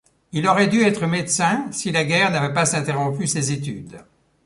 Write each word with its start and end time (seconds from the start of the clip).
Il 0.31 0.47
aurait 0.47 0.65
dû 0.65 0.81
être 0.81 1.05
médecin 1.05 1.71
si 1.71 1.91
la 1.91 2.03
guerre 2.03 2.31
n'avait 2.31 2.55
pas 2.55 2.75
interrompu 2.75 3.27
ses 3.27 3.51
études. 3.51 3.99